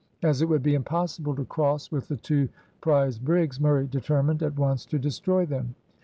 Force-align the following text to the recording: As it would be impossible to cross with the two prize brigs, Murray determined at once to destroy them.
As 0.23 0.41
it 0.41 0.49
would 0.49 0.63
be 0.63 0.73
impossible 0.73 1.35
to 1.35 1.45
cross 1.45 1.91
with 1.91 2.07
the 2.07 2.15
two 2.17 2.49
prize 2.81 3.19
brigs, 3.19 3.59
Murray 3.59 3.85
determined 3.85 4.41
at 4.41 4.57
once 4.57 4.83
to 4.87 4.97
destroy 4.97 5.45
them. 5.45 5.75